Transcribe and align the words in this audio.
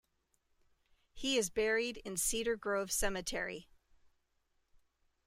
He 1.13 1.37
is 1.37 1.51
buried 1.51 1.97
in 1.97 2.17
Cedar 2.17 2.55
Grove 2.55 2.91
Cemetery. 2.91 3.69